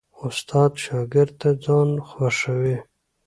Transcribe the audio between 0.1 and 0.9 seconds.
استاد